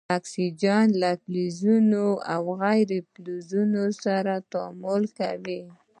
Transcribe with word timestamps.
اکسیجن 0.17 0.87
له 1.01 1.11
فلزونو 1.23 2.05
او 2.33 2.41
غیر 2.61 2.89
فلزونو 3.11 3.83
سره 4.03 4.33
تعامل 4.51 5.03
کوي. 5.17 5.61